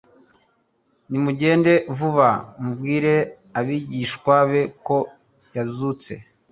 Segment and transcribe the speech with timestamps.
[1.09, 2.29] Nimugende vuba
[2.61, 3.13] mubwire
[3.59, 4.97] abigishwa be ko
[5.55, 6.11] yazutse"